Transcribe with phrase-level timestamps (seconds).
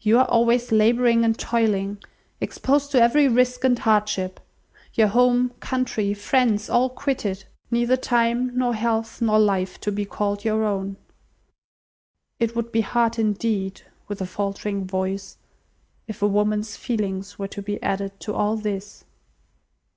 [0.00, 1.98] You are always labouring and toiling,
[2.40, 4.38] exposed to every risk and hardship.
[4.94, 7.42] Your home, country, friends, all quitted.
[7.68, 10.98] Neither time, nor health, nor life, to be called your own.
[12.38, 15.36] It would be hard, indeed" (with a faltering voice),
[16.06, 19.04] "if woman's feelings were to be added to all this."